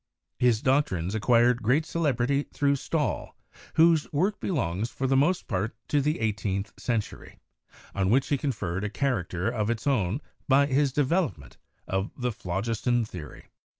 His 0.39 0.63
doctrines 0.63 1.13
acquired 1.13 1.61
great 1.61 1.85
celebrity 1.85 2.41
through 2.51 2.77
Stahl, 2.77 3.37
whose 3.75 4.11
work 4.11 4.39
belongs 4.39 4.89
for 4.89 5.05
the 5.05 5.15
most 5.15 5.45
part 5.45 5.75
to 5.89 6.01
the 6.01 6.19
eighteenth 6.21 6.73
century, 6.75 7.37
on 7.93 8.09
which 8.09 8.29
he 8.29 8.37
conferred 8.39 8.83
a 8.83 8.89
character 8.89 9.47
of 9.47 9.69
its 9.69 9.85
own 9.85 10.19
by 10.47 10.65
his 10.65 10.91
development 10.91 11.59
of 11.87 12.09
the 12.17 12.31
phlogiston 12.31 13.05
theory. 13.05 13.51